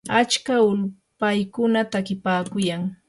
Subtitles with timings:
[0.19, 2.83] achka ulpaykuna takipaakuyan.